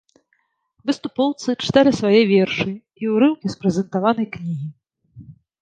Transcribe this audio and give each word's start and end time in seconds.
Выступоўцы 0.89 1.55
чыталі 1.67 1.91
свае 1.99 2.21
вершы 2.33 2.67
і 2.71 3.03
ўрыўкі 3.17 3.47
з 3.55 3.61
прэзентаванай 3.61 4.27
кнігі. 4.39 4.67